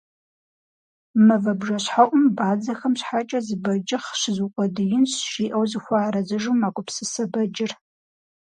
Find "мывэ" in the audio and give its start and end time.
1.25-1.53